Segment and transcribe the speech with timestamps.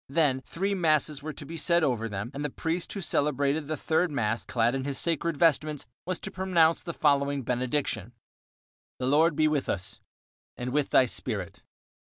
[0.09, 3.77] Then three masses were to be said over them, and the priest who celebrated the
[3.77, 8.13] third mass, clad in his sacred vestments, was to pronounce the following benediction:
[8.97, 10.01] The Lord be with us.
[10.57, 11.61] And with thy spirit.